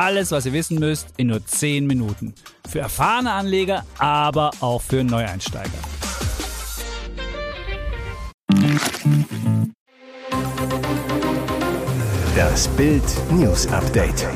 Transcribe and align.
alles, 0.00 0.30
was 0.32 0.46
ihr 0.46 0.54
wissen 0.54 0.78
müsst, 0.78 1.08
in 1.18 1.26
nur 1.26 1.44
10 1.44 1.86
Minuten. 1.86 2.34
Für 2.66 2.80
erfahrene 2.80 3.32
Anleger, 3.32 3.84
aber 3.98 4.50
auch 4.60 4.80
für 4.80 5.04
Neueinsteiger. 5.04 5.70
Das 12.34 12.68
Bild 12.68 13.02
News 13.30 13.66
Update. 13.66 14.26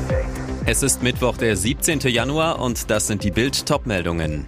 Es 0.67 0.83
ist 0.83 1.03
Mittwoch, 1.03 1.39
der 1.39 1.57
17. 1.57 2.01
Januar 2.01 2.61
und 2.61 2.91
das 2.91 3.07
sind 3.07 3.25
die 3.25 3.31
Bild 3.31 3.65
Topmeldungen. 3.67 4.47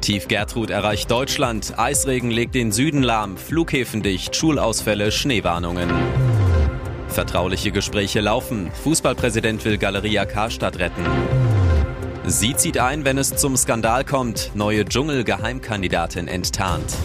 Tief 0.00 0.28
Gertrud 0.28 0.70
erreicht 0.70 1.10
Deutschland, 1.10 1.78
Eisregen 1.78 2.30
legt 2.30 2.54
den 2.54 2.72
Süden 2.72 3.02
lahm, 3.02 3.36
Flughäfen 3.36 4.02
dicht, 4.02 4.36
Schulausfälle, 4.36 5.12
Schneewarnungen. 5.12 5.90
Vertrauliche 7.14 7.70
Gespräche 7.70 8.20
laufen. 8.20 8.72
Fußballpräsident 8.82 9.64
will 9.64 9.78
Galeria 9.78 10.24
Karstadt 10.24 10.80
retten. 10.80 11.04
Sie 12.26 12.56
zieht 12.56 12.76
ein, 12.78 13.04
wenn 13.04 13.18
es 13.18 13.36
zum 13.36 13.56
Skandal 13.56 14.04
kommt. 14.04 14.50
Neue 14.54 14.84
Dschungel-Geheimkandidatin 14.84 16.26
enttarnt. 16.26 16.96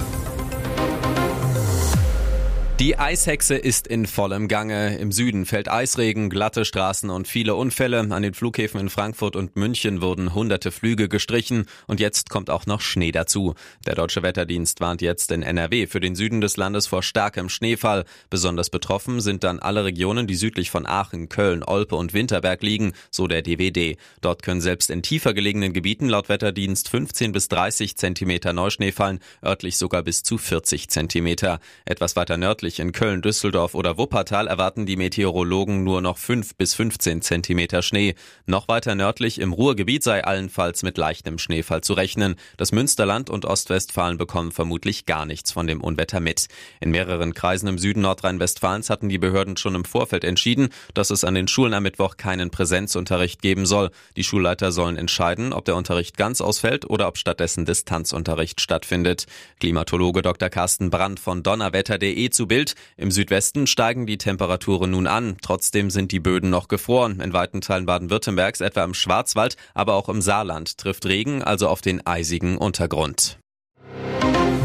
Die 2.79 2.97
Eishexe 2.97 3.55
ist 3.55 3.87
in 3.87 4.07
vollem 4.07 4.47
Gange. 4.47 4.97
Im 4.99 5.11
Süden 5.11 5.45
fällt 5.45 5.69
Eisregen, 5.69 6.29
glatte 6.29 6.63
Straßen 6.63 7.09
und 7.09 7.27
viele 7.27 7.55
Unfälle. 7.55 7.99
An 7.99 8.23
den 8.23 8.33
Flughäfen 8.33 8.79
in 8.79 8.89
Frankfurt 8.89 9.35
und 9.35 9.57
München 9.57 10.01
wurden 10.01 10.33
hunderte 10.33 10.71
Flüge 10.71 11.09
gestrichen 11.09 11.65
und 11.87 11.99
jetzt 11.99 12.29
kommt 12.29 12.49
auch 12.49 12.67
noch 12.67 12.79
Schnee 12.79 13.11
dazu. 13.11 13.53
Der 13.85 13.95
Deutsche 13.95 14.23
Wetterdienst 14.23 14.79
warnt 14.79 15.01
jetzt 15.01 15.33
in 15.33 15.43
NRW 15.43 15.87
für 15.87 15.99
den 15.99 16.15
Süden 16.15 16.39
des 16.39 16.55
Landes 16.55 16.87
vor 16.87 17.03
starkem 17.03 17.49
Schneefall. 17.49 18.05
Besonders 18.29 18.69
betroffen 18.69 19.19
sind 19.19 19.43
dann 19.43 19.59
alle 19.59 19.83
Regionen, 19.83 20.25
die 20.25 20.35
südlich 20.35 20.71
von 20.71 20.85
Aachen, 20.85 21.27
Köln, 21.27 21.65
Olpe 21.65 21.97
und 21.97 22.13
Winterberg 22.13 22.63
liegen, 22.63 22.93
so 23.11 23.27
der 23.27 23.41
DWD. 23.41 23.97
Dort 24.21 24.41
können 24.41 24.61
selbst 24.61 24.89
in 24.89 25.03
tiefer 25.03 25.33
gelegenen 25.33 25.73
Gebieten 25.73 26.07
laut 26.07 26.29
Wetterdienst 26.29 26.87
15 26.87 27.33
bis 27.33 27.49
30 27.49 27.97
Zentimeter 27.97 28.53
Neuschnee 28.53 28.93
fallen, 28.93 29.19
örtlich 29.43 29.75
sogar 29.75 30.01
bis 30.01 30.23
zu 30.23 30.37
40 30.37 30.87
Zentimeter. 30.87 31.59
Etwas 31.83 32.15
weiter 32.15 32.37
nördlich 32.37 32.68
Nördlich 32.69 32.85
in 32.85 32.91
Köln, 32.91 33.23
Düsseldorf 33.23 33.73
oder 33.73 33.97
Wuppertal 33.97 34.45
erwarten 34.45 34.85
die 34.85 34.95
Meteorologen 34.95 35.83
nur 35.83 36.01
noch 36.01 36.19
5 36.19 36.53
bis 36.55 36.75
15 36.75 37.23
Zentimeter 37.23 37.81
Schnee. 37.81 38.13
Noch 38.45 38.67
weiter 38.67 38.93
nördlich 38.93 39.41
im 39.41 39.53
Ruhrgebiet 39.53 40.03
sei 40.03 40.23
allenfalls 40.23 40.83
mit 40.83 40.95
leichtem 40.99 41.39
Schneefall 41.39 41.81
zu 41.81 41.93
rechnen. 41.93 42.35
Das 42.57 42.71
Münsterland 42.71 43.31
und 43.31 43.45
Ostwestfalen 43.45 44.19
bekommen 44.19 44.51
vermutlich 44.51 45.07
gar 45.07 45.25
nichts 45.25 45.51
von 45.51 45.65
dem 45.65 45.81
Unwetter 45.81 46.19
mit. 46.19 46.47
In 46.79 46.91
mehreren 46.91 47.33
Kreisen 47.33 47.67
im 47.67 47.79
Süden 47.79 48.01
Nordrhein-Westfalens 48.01 48.91
hatten 48.91 49.09
die 49.09 49.17
Behörden 49.17 49.57
schon 49.57 49.73
im 49.73 49.83
Vorfeld 49.83 50.23
entschieden, 50.23 50.69
dass 50.93 51.09
es 51.09 51.23
an 51.23 51.33
den 51.33 51.47
Schulen 51.47 51.73
am 51.73 51.81
Mittwoch 51.81 52.17
keinen 52.17 52.51
Präsenzunterricht 52.51 53.41
geben 53.41 53.65
soll. 53.65 53.89
Die 54.15 54.23
Schulleiter 54.23 54.71
sollen 54.71 54.95
entscheiden, 54.95 55.53
ob 55.53 55.65
der 55.65 55.75
Unterricht 55.75 56.17
ganz 56.17 56.39
ausfällt 56.39 56.87
oder 56.87 57.07
ob 57.07 57.17
stattdessen 57.17 57.65
Distanzunterricht 57.65 58.61
stattfindet. 58.61 59.25
Klimatologe 59.59 60.21
Dr. 60.21 60.49
Carsten 60.49 60.91
Brandt 60.91 61.19
von 61.19 61.41
donnerwetter.de 61.41 62.29
zu 62.29 62.45
Bild 62.45 62.58
Bild. 62.59 62.75
Im 62.97 63.09
Südwesten 63.09 63.67
steigen 63.67 64.05
die 64.05 64.17
Temperaturen 64.17 64.91
nun 64.91 65.07
an. 65.07 65.37
Trotzdem 65.41 65.89
sind 65.89 66.11
die 66.11 66.19
Böden 66.19 66.49
noch 66.49 66.67
gefroren. 66.67 67.21
In 67.21 67.31
weiten 67.31 67.61
Teilen 67.61 67.85
Baden-Württembergs, 67.85 68.59
etwa 68.59 68.83
im 68.83 68.93
Schwarzwald, 68.93 69.55
aber 69.73 69.93
auch 69.93 70.09
im 70.09 70.21
Saarland 70.21 70.77
trifft 70.77 71.05
Regen 71.05 71.41
also 71.41 71.69
auf 71.69 71.79
den 71.79 72.05
eisigen 72.05 72.57
Untergrund. 72.57 73.39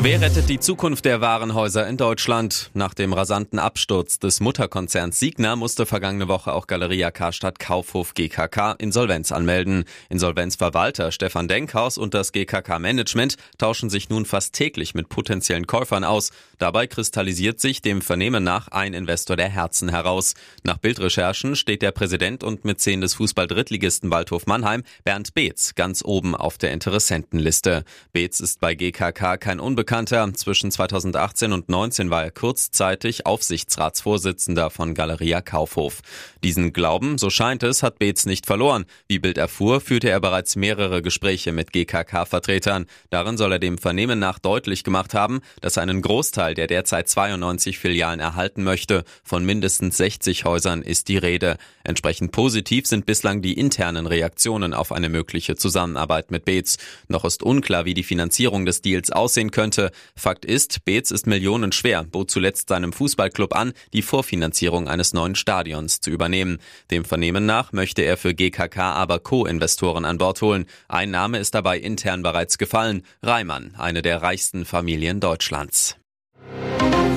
Wer 0.04 0.20
rettet 0.20 0.50
die 0.50 0.60
Zukunft 0.60 1.06
der 1.06 1.22
Warenhäuser 1.22 1.88
in 1.88 1.96
Deutschland? 1.96 2.70
Nach 2.74 2.92
dem 2.92 3.14
rasanten 3.14 3.58
Absturz 3.58 4.18
des 4.18 4.40
Mutterkonzerns 4.40 5.18
Signa 5.18 5.56
musste 5.56 5.86
vergangene 5.86 6.28
Woche 6.28 6.52
auch 6.52 6.66
Galeria 6.66 7.10
Karstadt 7.10 7.58
Kaufhof 7.58 8.12
GKK 8.12 8.72
Insolvenz 8.72 9.32
anmelden. 9.32 9.84
Insolvenzverwalter 10.10 11.10
Stefan 11.10 11.48
Denkhaus 11.48 11.96
und 11.96 12.12
das 12.12 12.32
GKK 12.32 12.78
Management 12.80 13.36
tauschen 13.56 13.88
sich 13.88 14.10
nun 14.10 14.26
fast 14.26 14.52
täglich 14.52 14.92
mit 14.92 15.08
potenziellen 15.08 15.66
Käufern 15.66 16.04
aus. 16.04 16.32
Dabei 16.58 16.86
kristallisiert 16.86 17.58
sich 17.58 17.80
dem 17.80 18.02
Vernehmen 18.02 18.44
nach 18.44 18.68
ein 18.68 18.92
Investor 18.92 19.36
der 19.36 19.48
Herzen 19.48 19.88
heraus. 19.88 20.34
Nach 20.64 20.76
Bildrecherchen 20.76 21.56
steht 21.56 21.80
der 21.80 21.92
Präsident 21.92 22.44
und 22.44 22.66
Mäzen 22.66 23.00
des 23.00 23.14
Fußball-Drittligisten 23.14 24.10
Waldhof 24.10 24.44
Mannheim, 24.44 24.82
Bernd 25.02 25.32
Beetz, 25.32 25.74
ganz 25.74 26.04
oben 26.04 26.36
auf 26.36 26.58
der 26.58 26.72
Interessentenliste. 26.72 27.84
Beetz 28.12 28.40
ist 28.40 28.60
bei 28.60 28.74
GKK 28.74 29.38
kein 29.38 29.60
Unbekannter 29.60 29.93
Unbekannter. 29.94 30.34
Zwischen 30.34 30.72
2018 30.72 31.52
und 31.52 31.68
19 31.68 32.10
war 32.10 32.24
er 32.24 32.32
kurzzeitig 32.32 33.26
Aufsichtsratsvorsitzender 33.26 34.68
von 34.70 34.92
Galeria 34.92 35.40
Kaufhof. 35.40 36.00
Diesen 36.42 36.72
Glauben, 36.72 37.16
so 37.16 37.30
scheint 37.30 37.62
es, 37.62 37.84
hat 37.84 38.00
Beetz 38.00 38.26
nicht 38.26 38.44
verloren. 38.46 38.86
Wie 39.06 39.20
Bild 39.20 39.38
erfuhr, 39.38 39.80
führte 39.80 40.10
er 40.10 40.18
bereits 40.18 40.56
mehrere 40.56 41.00
Gespräche 41.00 41.52
mit 41.52 41.72
GKK-Vertretern. 41.72 42.86
Darin 43.10 43.36
soll 43.36 43.52
er 43.52 43.58
dem 43.60 43.78
Vernehmen 43.78 44.18
nach 44.18 44.40
deutlich 44.40 44.82
gemacht 44.82 45.14
haben, 45.14 45.40
dass 45.60 45.76
er 45.76 45.84
einen 45.84 46.02
Großteil 46.02 46.54
der 46.54 46.66
derzeit 46.66 47.08
92 47.08 47.78
Filialen 47.78 48.18
erhalten 48.18 48.64
möchte. 48.64 49.04
Von 49.22 49.46
mindestens 49.46 49.96
60 49.98 50.44
Häusern 50.44 50.82
ist 50.82 51.06
die 51.06 51.18
Rede. 51.18 51.56
Entsprechend 51.84 52.32
positiv 52.32 52.88
sind 52.88 53.06
bislang 53.06 53.42
die 53.42 53.52
internen 53.52 54.08
Reaktionen 54.08 54.74
auf 54.74 54.90
eine 54.90 55.08
mögliche 55.08 55.54
Zusammenarbeit 55.54 56.32
mit 56.32 56.44
Beetz. 56.44 56.78
Noch 57.06 57.24
ist 57.24 57.44
unklar, 57.44 57.84
wie 57.84 57.94
die 57.94 58.02
Finanzierung 58.02 58.66
des 58.66 58.82
Deals 58.82 59.12
aussehen 59.12 59.52
könnte. 59.52 59.83
Fakt 60.16 60.44
ist, 60.44 60.84
Beetz 60.84 61.10
ist 61.10 61.26
millionenschwer, 61.26 62.04
bot 62.04 62.30
zuletzt 62.30 62.68
seinem 62.68 62.92
Fußballclub 62.92 63.54
an, 63.54 63.72
die 63.92 64.02
Vorfinanzierung 64.02 64.88
eines 64.88 65.12
neuen 65.12 65.34
Stadions 65.34 66.00
zu 66.00 66.10
übernehmen. 66.10 66.58
Dem 66.90 67.04
Vernehmen 67.04 67.46
nach 67.46 67.72
möchte 67.72 68.02
er 68.02 68.16
für 68.16 68.34
GKK 68.34 68.92
aber 68.94 69.18
Co-Investoren 69.18 70.04
an 70.04 70.18
Bord 70.18 70.40
holen. 70.42 70.66
Ein 70.88 71.10
Name 71.10 71.38
ist 71.38 71.54
dabei 71.54 71.78
intern 71.78 72.22
bereits 72.22 72.58
gefallen, 72.58 73.02
Reimann, 73.22 73.74
eine 73.78 74.02
der 74.02 74.22
reichsten 74.22 74.64
Familien 74.64 75.20
Deutschlands. 75.20 75.96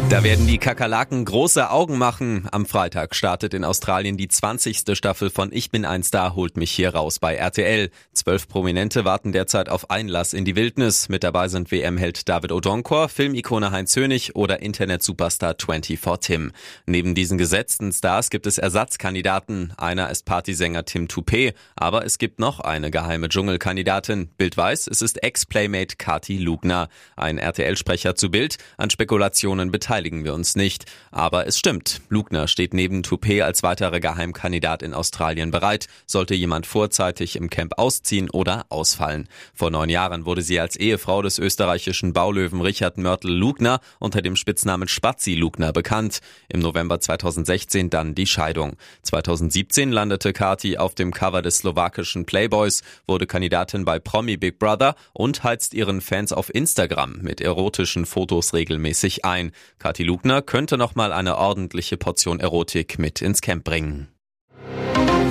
Da 0.10 0.24
werden 0.24 0.48
die 0.48 0.58
Kakerlaken 0.58 1.26
große 1.26 1.70
Augen 1.70 1.98
machen. 1.98 2.48
Am 2.54 2.66
Freitag 2.66 3.14
startet 3.14 3.54
in 3.54 3.66
Australien 3.66 4.16
die 4.16 4.30
20. 4.30 4.96
Staffel 4.96 5.30
von 5.30 5.52
Ich 5.52 5.70
bin 5.70 5.84
ein 5.84 6.02
Star, 6.02 6.34
holt 6.34 6.56
mich 6.56 6.72
hier 6.72 6.96
raus 6.96 7.20
bei 7.20 7.36
RTL. 7.36 7.90
Zwölf 8.14 8.48
Prominente 8.48 9.04
warten 9.04 9.34
derzeit 9.34 9.68
auf 9.68 9.92
Einlass 9.92 10.32
in 10.32 10.46
die 10.46 10.56
Wildnis. 10.56 11.10
Mit 11.10 11.26
dabei 11.26 11.50
sind 11.50 11.72
WM-Held 11.72 12.30
David 12.30 12.54
Odonkor, 12.54 13.10
Filmikone 13.10 13.72
Heinz 13.72 13.98
Hönig 13.98 14.34
oder 14.34 14.62
Internet-Superstar 14.62 15.56
24 15.60 16.00
Tim. 16.22 16.54
Neben 16.86 17.14
diesen 17.14 17.38
gesetzten 17.38 17.92
Stars 17.92 18.30
gibt 18.30 18.48
es 18.48 18.58
Ersatzkandidaten. 18.58 19.74
Einer 19.76 20.10
ist 20.10 20.24
Partysänger 20.24 20.86
Tim 20.86 21.08
Toupé, 21.10 21.54
aber 21.76 22.06
es 22.06 22.18
gibt 22.18 22.40
noch 22.40 22.62
eine 22.62 22.92
geheime 22.92 23.28
Dschungelkandidatin. 23.28 24.30
Bild 24.38 24.56
weiß, 24.56 24.88
es 24.88 25.02
ist 25.02 25.22
Ex-Playmate 25.22 25.98
Kati 25.98 26.38
Lugner. 26.38 26.88
Ein 27.18 27.40
RTL-Sprecher 27.40 28.16
zu 28.16 28.32
Bild, 28.32 28.56
an 28.78 28.90
Spekulationen 28.90 29.70
beteiligt 29.70 29.97
beteiligen 29.98 30.24
wir 30.24 30.36
uns 30.36 30.56
nicht. 30.56 30.86
Aber 31.10 31.48
es 31.48 31.58
stimmt, 31.58 32.02
Lugner 32.10 32.48
steht 32.48 32.72
neben 32.76 33.02
Toupé 33.02 33.42
als 33.42 33.64
weiterer 33.64 34.00
Geheimkandidat 34.00 34.84
in 34.84 34.94
Australien 34.94 35.50
bereit, 35.50 35.88
sollte 36.06 36.36
jemand 36.36 36.68
vorzeitig 36.68 37.36
im 37.36 37.50
Camp 37.50 37.80
ausziehen 37.80 38.30
oder 38.30 38.68
ausfallen. 38.70 39.28
Vor 39.56 39.72
neun 39.72 39.90
Jahren 39.90 40.26
wurde 40.26 40.44
sie 40.44 40.60
als 40.60 40.76
Ehefrau 40.76 41.24
des 41.24 41.40
österreichischen 41.40 42.14
Baulöwen 42.14 42.62
Richard 42.62 43.00
Mörtel-Lugner 43.00 43.80
unter 43.98 44.22
dem 44.22 44.36
Spitznamen 44.36 44.88
Spazi 44.88 45.34
Lugner 45.34 45.74
bekannt. 45.74 46.20
Im 46.48 46.60
November 46.60 47.00
2016 47.00 47.90
dann 47.90 48.14
die 48.14 48.28
Scheidung. 48.28 48.76
2017 49.02 49.92
landete 49.92 50.32
Kati 50.32 50.78
auf 50.78 50.94
dem 50.94 51.12
Cover 51.12 51.42
des 51.42 51.58
slowakischen 51.58 52.28
Playboys, 52.28 52.84
wurde 53.08 53.26
Kandidatin 53.26 53.84
bei 53.84 53.98
Promi 53.98 54.38
Big 54.38 54.60
Brother 54.60 54.94
und 55.14 55.44
heizt 55.44 55.74
ihren 55.74 56.02
Fans 56.02 56.34
auf 56.34 56.54
Instagram 56.54 57.18
mit 57.22 57.42
erotischen 57.42 58.06
Fotos 58.06 58.54
regelmäßig 58.54 59.26
ein. 59.26 59.52
Kathi 59.88 60.04
Lugner 60.04 60.42
könnte 60.42 60.78
noch 60.78 60.96
mal 60.96 61.14
eine 61.14 61.38
ordentliche 61.38 61.96
Portion 61.96 62.42
Erotik 62.42 63.00
mit 63.00 63.22
ins 63.22 63.40
Camp 63.40 63.64
bringen. 63.64 64.10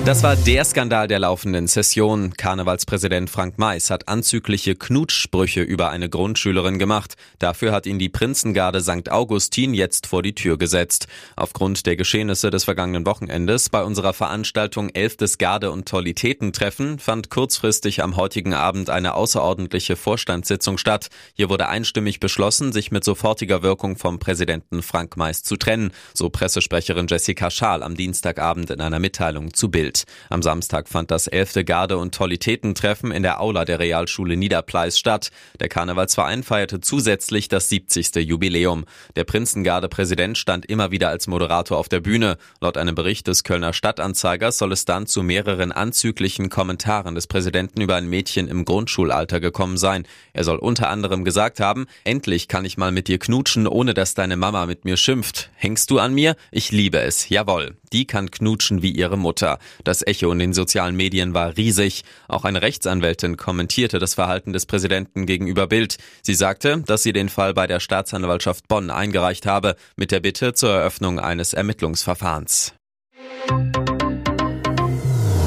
Das 0.06 0.22
war 0.22 0.36
der 0.36 0.64
Skandal 0.64 1.08
der 1.08 1.18
laufenden 1.18 1.66
Session. 1.66 2.32
Karnevalspräsident 2.36 3.28
Frank 3.28 3.54
Mais 3.58 3.90
hat 3.90 4.06
anzügliche 4.06 4.76
Knutschsprüche 4.76 5.62
über 5.62 5.90
eine 5.90 6.08
Grundschülerin 6.08 6.78
gemacht. 6.78 7.16
Dafür 7.40 7.72
hat 7.72 7.86
ihn 7.86 7.98
die 7.98 8.08
Prinzengarde 8.08 8.80
St. 8.82 9.10
Augustin 9.10 9.74
jetzt 9.74 10.06
vor 10.06 10.22
die 10.22 10.36
Tür 10.36 10.58
gesetzt. 10.58 11.08
Aufgrund 11.34 11.86
der 11.86 11.96
Geschehnisse 11.96 12.50
des 12.50 12.62
vergangenen 12.62 13.04
Wochenendes 13.04 13.68
bei 13.68 13.82
unserer 13.82 14.12
Veranstaltung 14.12 14.90
11. 14.90 15.38
Garde- 15.38 15.72
und 15.72 15.88
Tollitätentreffen 15.88 17.00
fand 17.00 17.28
kurzfristig 17.28 18.00
am 18.00 18.14
heutigen 18.14 18.54
Abend 18.54 18.90
eine 18.90 19.14
außerordentliche 19.14 19.96
Vorstandssitzung 19.96 20.78
statt. 20.78 21.08
Hier 21.34 21.50
wurde 21.50 21.66
einstimmig 21.66 22.20
beschlossen, 22.20 22.72
sich 22.72 22.92
mit 22.92 23.02
sofortiger 23.02 23.64
Wirkung 23.64 23.96
vom 23.96 24.20
Präsidenten 24.20 24.82
Frank 24.82 25.16
Mais 25.16 25.42
zu 25.42 25.56
trennen, 25.56 25.90
so 26.14 26.30
Pressesprecherin 26.30 27.08
Jessica 27.08 27.50
Schaal 27.50 27.82
am 27.82 27.96
Dienstagabend 27.96 28.70
in 28.70 28.80
einer 28.80 29.00
Mitteilung 29.00 29.52
zu 29.52 29.68
Bild. 29.68 29.95
Welt. 30.02 30.16
Am 30.28 30.42
Samstag 30.42 30.88
fand 30.88 31.10
das 31.10 31.26
11. 31.26 31.64
Garde- 31.64 31.98
und 31.98 32.14
Tollitätentreffen 32.14 33.10
in 33.10 33.22
der 33.22 33.40
Aula 33.40 33.64
der 33.64 33.78
Realschule 33.78 34.36
Niederpleis 34.36 34.98
statt. 34.98 35.30
Der 35.60 35.68
Karnevalsverein 35.68 36.42
feierte 36.42 36.80
zusätzlich 36.80 37.48
das 37.48 37.68
70. 37.68 38.16
Jubiläum. 38.16 38.84
Der 39.14 39.24
Prinzengarde-Präsident 39.24 40.36
stand 40.36 40.66
immer 40.66 40.90
wieder 40.90 41.08
als 41.08 41.26
Moderator 41.26 41.78
auf 41.78 41.88
der 41.88 42.00
Bühne. 42.00 42.36
Laut 42.60 42.76
einem 42.76 42.94
Bericht 42.94 43.26
des 43.26 43.44
Kölner 43.44 43.72
Stadtanzeigers 43.72 44.58
soll 44.58 44.72
es 44.72 44.84
dann 44.84 45.06
zu 45.06 45.22
mehreren 45.22 45.72
anzüglichen 45.72 46.48
Kommentaren 46.48 47.14
des 47.14 47.26
Präsidenten 47.26 47.80
über 47.80 47.96
ein 47.96 48.08
Mädchen 48.08 48.48
im 48.48 48.64
Grundschulalter 48.64 49.40
gekommen 49.40 49.76
sein. 49.76 50.06
Er 50.32 50.44
soll 50.44 50.58
unter 50.58 50.88
anderem 50.88 51.24
gesagt 51.24 51.60
haben, 51.60 51.86
endlich 52.04 52.48
kann 52.48 52.64
ich 52.64 52.76
mal 52.76 52.92
mit 52.92 53.08
dir 53.08 53.18
knutschen, 53.18 53.66
ohne 53.66 53.94
dass 53.94 54.14
deine 54.14 54.36
Mama 54.36 54.66
mit 54.66 54.84
mir 54.84 54.96
schimpft. 54.96 55.50
Hängst 55.54 55.90
du 55.90 55.98
an 55.98 56.14
mir? 56.14 56.36
Ich 56.50 56.72
liebe 56.72 56.98
es. 57.00 57.28
Jawohl. 57.28 57.76
Die 57.92 58.06
kann 58.06 58.30
knutschen 58.30 58.82
wie 58.82 58.90
ihre 58.90 59.16
Mutter. 59.16 59.58
Das 59.86 60.04
Echo 60.04 60.32
in 60.32 60.40
den 60.40 60.52
sozialen 60.52 60.96
Medien 60.96 61.32
war 61.32 61.56
riesig. 61.56 62.02
Auch 62.26 62.44
eine 62.44 62.60
Rechtsanwältin 62.60 63.36
kommentierte 63.36 64.00
das 64.00 64.14
Verhalten 64.14 64.52
des 64.52 64.66
Präsidenten 64.66 65.26
gegenüber 65.26 65.68
Bild. 65.68 65.98
Sie 66.22 66.34
sagte, 66.34 66.82
dass 66.84 67.04
sie 67.04 67.12
den 67.12 67.28
Fall 67.28 67.54
bei 67.54 67.68
der 67.68 67.78
Staatsanwaltschaft 67.78 68.66
Bonn 68.66 68.90
eingereicht 68.90 69.46
habe, 69.46 69.76
mit 69.94 70.10
der 70.10 70.18
Bitte 70.18 70.54
zur 70.54 70.70
Eröffnung 70.70 71.20
eines 71.20 71.52
Ermittlungsverfahrens. 71.52 72.74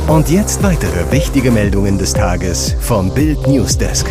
Und 0.07 0.30
jetzt 0.30 0.63
weitere 0.63 1.12
wichtige 1.12 1.51
Meldungen 1.51 1.97
des 1.97 2.13
Tages 2.13 2.77
vom 2.80 3.13
Bild 3.13 3.45
Newsdesk. 3.45 4.09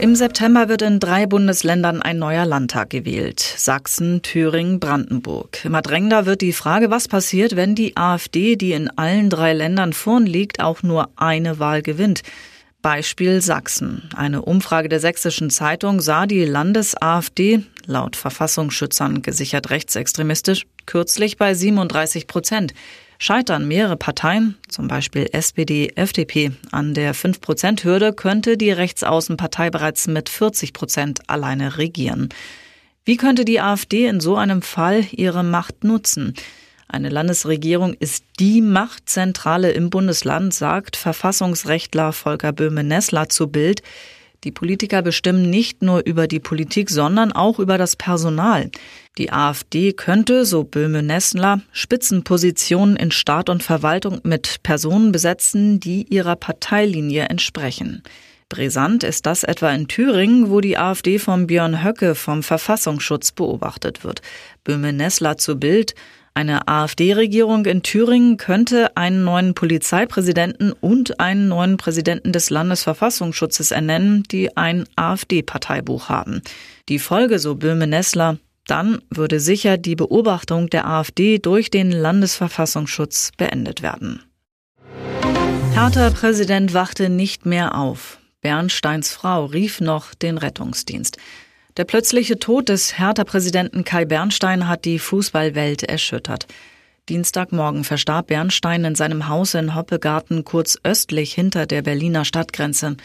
Im 0.00 0.16
September 0.16 0.70
wird 0.70 0.80
in 0.80 0.98
drei 0.98 1.26
Bundesländern 1.26 2.00
ein 2.00 2.18
neuer 2.18 2.46
Landtag 2.46 2.88
gewählt. 2.88 3.38
Sachsen, 3.38 4.22
Thüringen, 4.22 4.80
Brandenburg. 4.80 5.62
Immer 5.62 5.82
drängender 5.82 6.24
wird 6.24 6.40
die 6.40 6.54
Frage, 6.54 6.90
was 6.90 7.06
passiert, 7.06 7.54
wenn 7.54 7.74
die 7.74 7.98
AfD, 7.98 8.56
die 8.56 8.72
in 8.72 8.88
allen 8.96 9.28
drei 9.28 9.52
Ländern 9.52 9.92
vorn 9.92 10.24
liegt, 10.24 10.60
auch 10.60 10.82
nur 10.82 11.10
eine 11.16 11.58
Wahl 11.58 11.82
gewinnt. 11.82 12.22
Beispiel 12.80 13.42
Sachsen. 13.42 14.08
Eine 14.16 14.40
Umfrage 14.40 14.88
der 14.88 15.00
Sächsischen 15.00 15.50
Zeitung 15.50 16.00
sah 16.00 16.24
die 16.24 16.46
Landes-AfD, 16.46 17.64
laut 17.84 18.16
Verfassungsschützern 18.16 19.20
gesichert 19.20 19.68
rechtsextremistisch, 19.68 20.64
kürzlich 20.86 21.36
bei 21.36 21.52
37 21.52 22.26
Prozent. 22.26 22.72
Scheitern 23.22 23.68
mehrere 23.68 23.98
Parteien, 23.98 24.56
zum 24.66 24.88
Beispiel 24.88 25.28
SPD, 25.32 25.92
FDP, 25.94 26.52
an 26.72 26.94
der 26.94 27.14
5-Prozent-Hürde, 27.14 28.14
könnte 28.14 28.56
die 28.56 28.70
Rechtsaußenpartei 28.70 29.68
bereits 29.68 30.06
mit 30.06 30.30
40 30.30 30.72
Prozent 30.72 31.20
alleine 31.26 31.76
regieren. 31.76 32.30
Wie 33.04 33.18
könnte 33.18 33.44
die 33.44 33.60
AfD 33.60 34.06
in 34.06 34.20
so 34.20 34.36
einem 34.36 34.62
Fall 34.62 35.04
ihre 35.10 35.44
Macht 35.44 35.84
nutzen? 35.84 36.32
Eine 36.88 37.10
Landesregierung 37.10 37.92
ist 37.92 38.24
die 38.38 38.62
Machtzentrale 38.62 39.70
im 39.72 39.90
Bundesland, 39.90 40.54
sagt 40.54 40.96
Verfassungsrechtler 40.96 42.14
Volker 42.14 42.54
Böhme-Nessler 42.54 43.28
zu 43.28 43.48
Bild. 43.48 43.82
Die 44.44 44.50
Politiker 44.50 45.02
bestimmen 45.02 45.50
nicht 45.50 45.82
nur 45.82 46.06
über 46.06 46.26
die 46.26 46.40
Politik, 46.40 46.88
sondern 46.88 47.32
auch 47.32 47.58
über 47.58 47.76
das 47.76 47.96
Personal. 47.96 48.70
Die 49.18 49.32
AfD 49.32 49.92
könnte, 49.92 50.44
so 50.44 50.64
Böhme-Nessler, 50.64 51.60
Spitzenpositionen 51.72 52.96
in 52.96 53.10
Staat 53.10 53.48
und 53.48 53.62
Verwaltung 53.62 54.20
mit 54.22 54.62
Personen 54.62 55.12
besetzen, 55.12 55.80
die 55.80 56.06
ihrer 56.08 56.36
Parteilinie 56.36 57.24
entsprechen. 57.24 58.02
Brisant 58.48 59.04
ist 59.04 59.26
das 59.26 59.44
etwa 59.44 59.70
in 59.70 59.88
Thüringen, 59.88 60.50
wo 60.50 60.60
die 60.60 60.76
AfD 60.76 61.18
von 61.18 61.46
Björn 61.46 61.84
Höcke 61.84 62.14
vom 62.14 62.42
Verfassungsschutz 62.42 63.32
beobachtet 63.32 64.02
wird. 64.04 64.22
Böhme-Nessler 64.64 65.38
zu 65.38 65.58
Bild, 65.58 65.94
eine 66.32 66.68
AfD-Regierung 66.68 67.66
in 67.66 67.82
Thüringen 67.82 68.36
könnte 68.36 68.96
einen 68.96 69.24
neuen 69.24 69.54
Polizeipräsidenten 69.54 70.72
und 70.72 71.18
einen 71.18 71.48
neuen 71.48 71.76
Präsidenten 71.76 72.32
des 72.32 72.50
Landesverfassungsschutzes 72.50 73.72
ernennen, 73.72 74.22
die 74.30 74.56
ein 74.56 74.84
AfD-Parteibuch 74.96 76.08
haben. 76.08 76.42
Die 76.88 77.00
Folge, 77.00 77.40
so 77.40 77.56
Böhme-Nessler, 77.56 78.38
dann 78.70 79.02
würde 79.10 79.40
sicher 79.40 79.76
die 79.78 79.96
Beobachtung 79.96 80.70
der 80.70 80.86
AfD 80.86 81.38
durch 81.38 81.70
den 81.70 81.90
Landesverfassungsschutz 81.90 83.32
beendet 83.36 83.82
werden. 83.82 84.22
Hertha 85.72 86.10
Präsident 86.10 86.72
wachte 86.74 87.08
nicht 87.08 87.46
mehr 87.46 87.74
auf. 87.76 88.18
Bernsteins 88.42 89.12
Frau 89.12 89.46
rief 89.46 89.80
noch 89.80 90.14
den 90.14 90.38
Rettungsdienst. 90.38 91.18
Der 91.76 91.84
plötzliche 91.84 92.38
Tod 92.38 92.68
des 92.68 92.98
Hertha-Präsidenten 92.98 93.84
Kai 93.84 94.04
Bernstein 94.04 94.68
hat 94.68 94.84
die 94.84 94.98
Fußballwelt 94.98 95.82
erschüttert. 95.82 96.46
Dienstagmorgen 97.08 97.84
verstarb 97.84 98.28
Bernstein 98.28 98.84
in 98.84 98.94
seinem 98.94 99.28
Haus 99.28 99.54
in 99.54 99.74
Hoppegarten 99.74 100.44
kurz 100.44 100.78
östlich 100.84 101.32
hinter 101.32 101.66
der 101.66 101.82
Berliner 101.82 102.24
Stadtgrenze. 102.24 102.96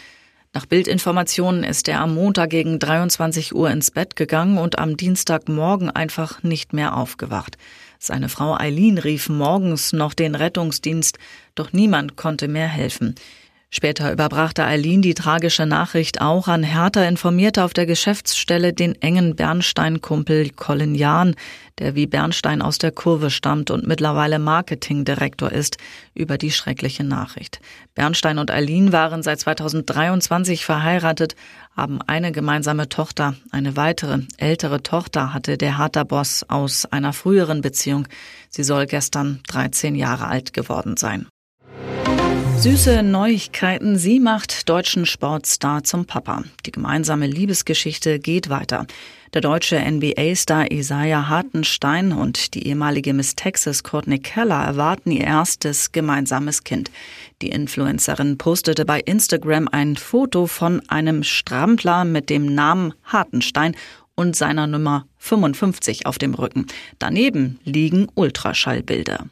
Nach 0.56 0.66
Bildinformationen 0.66 1.66
ist 1.66 1.90
er 1.90 2.00
am 2.00 2.16
Montag 2.16 2.50
gegen 2.50 2.80
23 2.80 3.54
Uhr 3.54 3.70
ins 3.70 3.92
Bett 3.92 4.16
gegangen 4.16 4.58
und 4.58 4.80
am 4.80 4.96
Dienstagmorgen 4.96 5.90
einfach 5.90 6.44
nicht 6.44 6.72
mehr 6.72 6.96
aufgewacht. 6.96 7.58
Seine 8.00 8.30
Frau 8.30 8.56
Eileen 8.58 8.98
rief 8.98 9.28
morgens 9.28 9.92
noch 9.92 10.14
den 10.14 10.34
Rettungsdienst, 10.34 11.20
doch 11.56 11.74
niemand 11.74 12.16
konnte 12.16 12.48
mehr 12.48 12.70
helfen. 12.70 13.16
Später 13.76 14.14
überbrachte 14.14 14.64
Eileen 14.64 15.02
die 15.02 15.16
tragische 15.16 15.66
Nachricht 15.66 16.22
auch 16.22 16.48
an 16.48 16.64
Hertha, 16.64 17.04
informierte 17.04 17.62
auf 17.62 17.74
der 17.74 17.86
Geschäftsstelle 17.86 18.72
den 18.72 18.96
engen 19.02 19.36
Bernstein-Kumpel 19.36 20.52
Colin 20.52 20.96
Jahn, 20.96 21.36
der 21.80 21.94
wie 21.94 22.08
Bernstein 22.08 22.62
aus 22.62 22.78
der 22.78 22.94
Kurve 22.94 23.30
stammt 23.30 23.72
und 23.72 23.86
mittlerweile 23.86 24.40
Marketingdirektor 24.40 25.52
ist, 25.52 25.76
über 26.14 26.38
die 26.38 26.52
schreckliche 26.52 27.04
Nachricht. 27.04 27.60
Bernstein 27.96 28.38
und 28.38 28.50
Eileen 28.50 28.94
waren 28.94 29.24
seit 29.24 29.42
2023 29.42 30.64
verheiratet, 30.64 31.36
haben 31.76 32.00
eine 32.02 32.32
gemeinsame 32.32 32.88
Tochter. 32.88 33.36
Eine 33.52 33.76
weitere, 33.76 34.20
ältere 34.38 34.84
Tochter 34.84 35.34
hatte 35.34 35.58
der 35.58 35.80
Hertha-Boss 35.80 36.46
aus 36.48 36.86
einer 36.86 37.12
früheren 37.12 37.60
Beziehung. 37.60 38.08
Sie 38.50 38.64
soll 38.64 38.86
gestern 38.86 39.42
13 39.50 39.96
Jahre 39.96 40.28
alt 40.28 40.54
geworden 40.54 40.96
sein. 40.96 41.28
Süße 42.58 43.04
Neuigkeiten. 43.04 43.98
Sie 43.98 44.20
macht 44.20 44.70
deutschen 44.70 45.06
Sportstar 45.06 45.84
zum 45.84 46.06
Papa. 46.06 46.44
Die 46.66 46.72
gemeinsame 46.72 47.28
Liebesgeschichte 47.28 48.18
geht 48.18 48.50
weiter. 48.50 48.88
Der 49.34 49.42
deutsche 49.42 49.80
NBA-Star 49.80 50.72
Isaiah 50.72 51.28
Hartenstein 51.28 52.14
und 52.14 52.54
die 52.54 52.68
ehemalige 52.68 53.14
Miss 53.14 53.36
Texas 53.36 53.84
Courtney 53.84 54.20
Keller 54.20 54.64
erwarten 54.64 55.12
ihr 55.12 55.26
erstes 55.26 55.92
gemeinsames 55.92 56.64
Kind. 56.64 56.90
Die 57.42 57.50
Influencerin 57.50 58.38
postete 58.38 58.86
bei 58.86 59.00
Instagram 59.02 59.68
ein 59.68 59.98
Foto 59.98 60.48
von 60.48 60.82
einem 60.90 61.24
Strampler 61.24 62.06
mit 62.06 62.30
dem 62.30 62.56
Namen 62.56 62.94
Hartenstein 63.04 63.76
und 64.16 64.36
seiner 64.36 64.66
Nummer 64.66 65.06
55 65.18 66.06
auf 66.06 66.18
dem 66.18 66.34
Rücken. 66.34 66.66
Daneben 66.98 67.60
liegen 67.66 68.08
Ultraschallbilder. 68.16 69.26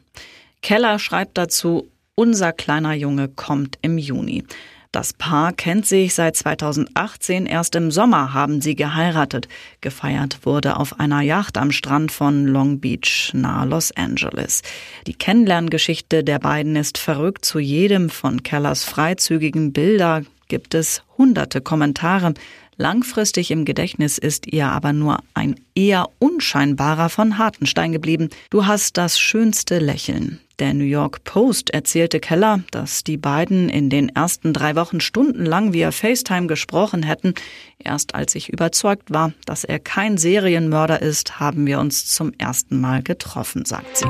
Keller 0.60 0.98
schreibt 0.98 1.36
dazu, 1.38 1.88
unser 2.14 2.52
kleiner 2.52 2.94
Junge 2.94 3.28
kommt 3.28 3.78
im 3.82 3.98
Juni. 3.98 4.44
Das 4.92 5.12
Paar 5.12 5.52
kennt 5.52 5.86
sich 5.86 6.14
seit 6.14 6.36
2018. 6.36 7.46
Erst 7.46 7.74
im 7.74 7.90
Sommer 7.90 8.32
haben 8.32 8.60
sie 8.60 8.76
geheiratet. 8.76 9.48
Gefeiert 9.80 10.46
wurde 10.46 10.76
auf 10.76 11.00
einer 11.00 11.20
Yacht 11.20 11.58
am 11.58 11.72
Strand 11.72 12.12
von 12.12 12.46
Long 12.46 12.78
Beach 12.78 13.32
nahe 13.34 13.66
Los 13.66 13.90
Angeles. 13.90 14.62
Die 15.08 15.14
Kennenlerngeschichte 15.14 16.22
der 16.22 16.38
beiden 16.38 16.76
ist 16.76 16.96
verrückt. 16.96 17.44
Zu 17.44 17.58
jedem 17.58 18.08
von 18.08 18.44
Kellers 18.44 18.84
freizügigen 18.84 19.72
Bilder 19.72 20.22
gibt 20.46 20.74
es 20.74 21.02
hunderte 21.18 21.60
Kommentare. 21.60 22.34
Langfristig 22.76 23.50
im 23.50 23.64
Gedächtnis 23.64 24.18
ist 24.18 24.46
ihr 24.46 24.66
aber 24.66 24.92
nur 24.92 25.18
ein 25.32 25.56
eher 25.74 26.08
unscheinbarer 26.18 27.08
von 27.08 27.38
Hartenstein 27.38 27.92
geblieben. 27.92 28.30
Du 28.50 28.66
hast 28.66 28.96
das 28.96 29.18
schönste 29.18 29.78
Lächeln. 29.78 30.40
Der 30.60 30.72
New 30.72 30.84
York 30.84 31.24
Post 31.24 31.70
erzählte 31.70 32.20
Keller, 32.20 32.60
dass 32.70 33.02
die 33.02 33.16
beiden 33.16 33.68
in 33.68 33.90
den 33.90 34.08
ersten 34.08 34.52
drei 34.52 34.76
Wochen 34.76 35.00
stundenlang 35.00 35.72
via 35.72 35.90
FaceTime 35.90 36.46
gesprochen 36.46 37.02
hätten. 37.02 37.34
Erst 37.78 38.14
als 38.14 38.36
ich 38.36 38.50
überzeugt 38.50 39.12
war, 39.12 39.32
dass 39.46 39.64
er 39.64 39.80
kein 39.80 40.16
Serienmörder 40.16 41.02
ist, 41.02 41.40
haben 41.40 41.66
wir 41.66 41.80
uns 41.80 42.06
zum 42.06 42.32
ersten 42.38 42.80
Mal 42.80 43.02
getroffen, 43.02 43.64
sagt 43.64 43.96
sie. 43.96 44.06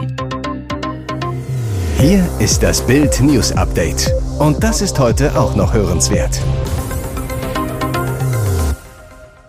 Hier 1.99 2.29
ist 2.39 2.63
das 2.63 2.87
Bild 2.87 3.19
News 3.23 3.53
Update. 3.53 4.13
Und 4.39 4.63
das 4.63 4.83
ist 4.83 4.99
heute 4.99 5.39
auch 5.39 5.57
noch 5.57 5.73
hörenswert. 5.73 6.39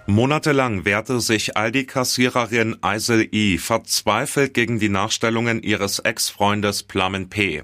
Monatelang 0.08 0.86
wehrte 0.86 1.20
sich 1.20 1.58
Aldi-Kassiererin 1.58 2.78
Eisel 2.84 3.28
I. 3.34 3.58
verzweifelt 3.58 4.54
gegen 4.54 4.78
die 4.78 4.90
Nachstellungen 4.90 5.64
ihres 5.64 5.98
Ex-Freundes 5.98 6.84
Plamen 6.84 7.30
P. 7.30 7.64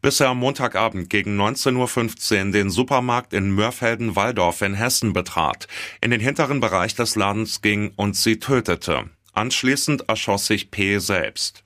Bis 0.00 0.20
er 0.20 0.28
am 0.28 0.38
Montagabend 0.38 1.10
gegen 1.10 1.40
19.15 1.40 2.46
Uhr 2.46 2.52
den 2.52 2.70
Supermarkt 2.70 3.32
in 3.32 3.50
Mörfelden-Walldorf 3.50 4.62
in 4.62 4.74
Hessen 4.74 5.12
betrat, 5.12 5.66
in 6.00 6.12
den 6.12 6.20
hinteren 6.20 6.60
Bereich 6.60 6.94
des 6.94 7.16
Ladens 7.16 7.60
ging 7.60 7.92
und 7.96 8.14
sie 8.14 8.38
tötete. 8.38 9.10
Anschließend 9.32 10.08
erschoss 10.08 10.46
sich 10.46 10.70
P. 10.70 10.98
selbst. 10.98 11.64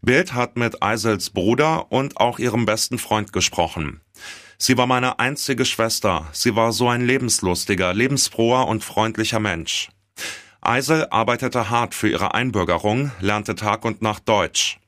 Bild 0.00 0.32
hat 0.32 0.56
mit 0.56 0.80
Eisels 0.80 1.30
Bruder 1.30 1.90
und 1.90 2.18
auch 2.18 2.38
ihrem 2.38 2.66
besten 2.66 2.98
Freund 2.98 3.32
gesprochen. 3.32 4.00
Sie 4.62 4.76
war 4.76 4.86
meine 4.86 5.18
einzige 5.18 5.64
Schwester. 5.64 6.28
Sie 6.32 6.54
war 6.54 6.72
so 6.72 6.86
ein 6.90 7.00
lebenslustiger, 7.00 7.94
lebensfroher 7.94 8.68
und 8.68 8.84
freundlicher 8.84 9.40
Mensch. 9.40 9.88
Eisel 10.60 11.06
arbeitete 11.10 11.70
hart 11.70 11.94
für 11.94 12.10
ihre 12.10 12.34
Einbürgerung, 12.34 13.10
lernte 13.20 13.54
Tag 13.54 13.86
und 13.86 14.02
Nacht 14.02 14.28
Deutsch. 14.28 14.78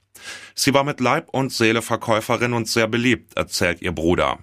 Sie 0.55 0.75
war 0.75 0.85
mit 0.85 1.00
Leib 1.00 1.31
und 1.31 1.55
Seele 1.55 1.81
Verkäuferin 1.81 2.52
und 2.52 2.69
sehr 2.69 2.87
beliebt, 2.87 3.35
erzählt 3.35 3.81
ihr 3.81 3.93
Bruder. 3.93 4.41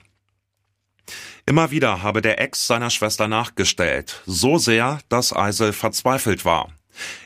Immer 1.46 1.70
wieder 1.70 2.02
habe 2.02 2.24
der 2.24 2.42
Ex 2.42 2.66
seiner 2.66 2.90
Schwester 2.90 3.28
nachgestellt, 3.28 4.24
so 4.26 4.58
sehr, 4.58 4.98
dass 5.10 5.32
Eisel 5.32 5.74
verzweifelt 5.74 6.44
war. 6.44 6.70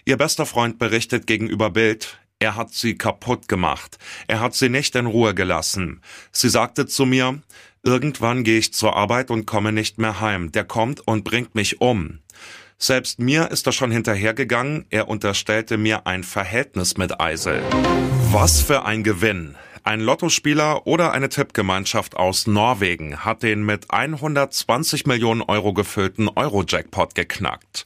Ihr 0.04 0.18
bester 0.18 0.46
Freund 0.46 0.78
berichtet 0.78 1.26
gegenüber 1.26 1.70
Bild, 1.70 2.20
er 2.44 2.58
hat 2.58 2.74
sie 2.74 2.96
kaputt 2.96 3.48
gemacht. 3.48 3.98
Er 4.28 4.42
hat 4.42 4.54
sie 4.54 4.68
nicht 4.68 4.96
in 4.98 5.06
Ruhe 5.06 5.34
gelassen. 5.34 6.02
Sie 6.34 6.50
sagte 6.50 6.86
zu 6.86 7.06
mir, 7.06 7.42
Irgendwann 7.86 8.44
gehe 8.44 8.60
ich 8.60 8.74
zur 8.74 8.96
Arbeit 8.96 9.30
und 9.30 9.46
komme 9.46 9.74
nicht 9.74 9.98
mehr 9.98 10.22
heim. 10.22 10.54
Der 10.54 10.64
kommt 10.64 11.06
und 11.06 11.26
bringt 11.26 11.54
mich 11.54 11.82
um. 11.82 12.20
Selbst 12.78 13.20
mir 13.20 13.52
ist 13.52 13.66
er 13.66 13.74
schon 13.74 13.92
hinterhergegangen. 13.92 14.86
Er 14.90 15.10
unterstellte 15.10 15.78
mir 15.78 16.08
ein 16.08 16.24
Verhältnis 16.24 16.98
mit 16.98 17.20
Eisel. 17.20 17.62
Was 18.32 18.62
für 18.62 18.86
ein 18.86 19.04
Gewinn. 19.04 19.56
Ein 19.84 20.00
Lottospieler 20.00 20.88
oder 20.88 21.12
eine 21.12 21.28
Tippgemeinschaft 21.28 22.16
aus 22.16 22.48
Norwegen 22.48 23.26
hat 23.26 23.44
den 23.44 23.64
mit 23.64 23.92
120 23.92 25.06
Millionen 25.06 25.42
Euro 25.42 25.74
gefüllten 25.74 26.30
Euro-Jackpot 26.30 27.16
geknackt. 27.16 27.86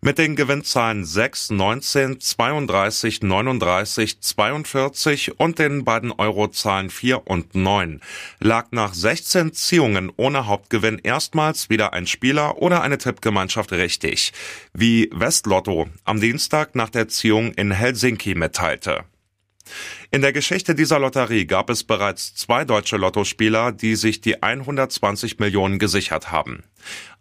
Mit 0.00 0.18
den 0.18 0.36
Gewinnzahlen 0.36 1.04
6, 1.04 1.50
19, 1.50 2.20
32, 2.20 3.20
39, 3.20 4.20
42 4.20 5.40
und 5.40 5.58
den 5.58 5.84
beiden 5.84 6.12
Eurozahlen 6.12 6.88
4 6.88 7.26
und 7.26 7.56
9 7.56 8.00
lag 8.38 8.68
nach 8.70 8.94
16 8.94 9.52
Ziehungen 9.54 10.12
ohne 10.16 10.46
Hauptgewinn 10.46 11.00
erstmals 11.02 11.68
wieder 11.68 11.94
ein 11.94 12.06
Spieler 12.06 12.58
oder 12.58 12.82
eine 12.82 12.98
Tippgemeinschaft 12.98 13.72
richtig, 13.72 14.32
wie 14.72 15.10
Westlotto 15.12 15.88
am 16.04 16.20
Dienstag 16.20 16.76
nach 16.76 16.90
der 16.90 17.08
Ziehung 17.08 17.52
in 17.54 17.72
Helsinki 17.72 18.36
mitteilte. 18.36 19.04
In 20.10 20.22
der 20.22 20.32
Geschichte 20.32 20.74
dieser 20.74 20.98
Lotterie 20.98 21.46
gab 21.46 21.70
es 21.70 21.84
bereits 21.84 22.34
zwei 22.34 22.64
deutsche 22.64 22.96
Lottospieler, 22.96 23.72
die 23.72 23.96
sich 23.96 24.20
die 24.20 24.42
120 24.42 25.38
Millionen 25.38 25.78
gesichert 25.78 26.30
haben. 26.30 26.64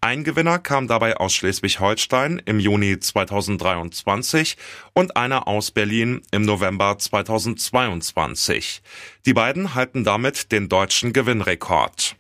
Ein 0.02 0.24
Gewinner 0.24 0.60
kam 0.60 0.88
dabei 0.88 1.18
aus 1.18 1.34
Schleswig-Holstein 1.34 2.42
im 2.46 2.60
Juni 2.60 3.00
2023 3.00 4.58
und 4.94 5.18
einer 5.18 5.48
aus 5.48 5.72
Berlin 5.72 6.22
im 6.32 6.44
November 6.44 6.98
2022. 6.98 8.82
Die 9.26 9.34
beiden 9.34 9.76
halten 9.76 10.04
damit 10.04 10.52
den 10.52 10.70
deutschen 10.70 11.14
Gewinnrekord. 11.14 12.16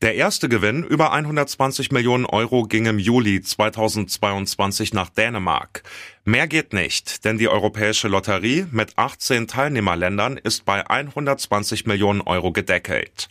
Der 0.00 0.14
erste 0.14 0.48
Gewinn 0.48 0.84
über 0.84 1.12
120 1.12 1.90
Millionen 1.90 2.24
Euro 2.24 2.62
ging 2.64 2.86
im 2.86 2.98
Juli 2.98 3.40
2022 3.40 4.94
nach 4.94 5.08
Dänemark. 5.08 5.82
Mehr 6.28 6.46
geht 6.46 6.74
nicht, 6.74 7.24
denn 7.24 7.38
die 7.38 7.48
Europäische 7.48 8.06
Lotterie 8.06 8.66
mit 8.70 8.98
18 8.98 9.48
Teilnehmerländern 9.48 10.36
ist 10.36 10.66
bei 10.66 10.86
120 10.86 11.86
Millionen 11.86 12.20
Euro 12.20 12.52
gedeckelt. 12.52 13.30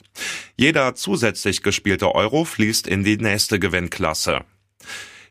Jeder 0.56 0.96
zusätzlich 0.96 1.62
gespielte 1.62 2.16
Euro 2.16 2.44
fließt 2.44 2.88
in 2.88 3.04
die 3.04 3.18
nächste 3.18 3.60
Gewinnklasse. 3.60 4.46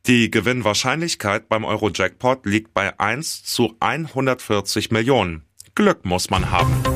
Die 0.06 0.30
Gewinnwahrscheinlichkeit 0.30 1.48
beim 1.48 1.64
Euro-Jackpot 1.64 2.46
liegt 2.46 2.72
bei 2.72 3.00
1 3.00 3.42
zu 3.42 3.74
140 3.80 4.92
Millionen. 4.92 5.42
Glück 5.74 6.04
muss 6.04 6.30
man 6.30 6.52
haben. 6.52 6.95